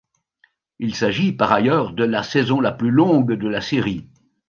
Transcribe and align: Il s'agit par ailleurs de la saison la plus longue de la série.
Il 0.79 0.95
s'agit 0.95 1.31
par 1.31 1.51
ailleurs 1.51 1.93
de 1.93 2.03
la 2.03 2.23
saison 2.23 2.59
la 2.59 2.71
plus 2.71 2.89
longue 2.89 3.33
de 3.33 3.47
la 3.47 3.61
série. 3.61 4.07